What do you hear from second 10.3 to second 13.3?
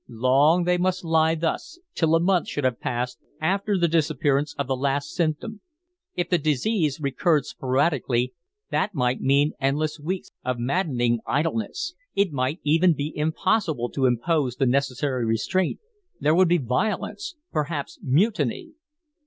of maddening idleness. It might even be